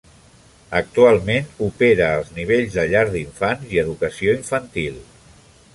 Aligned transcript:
Actualment 0.77 1.51
opera 1.67 2.07
als 2.15 2.33
nivells 2.39 2.79
de 2.79 2.89
llar 2.95 3.07
d'infants 3.13 3.71
i 3.75 3.83
educació 3.87 4.39
infantil. 4.41 5.01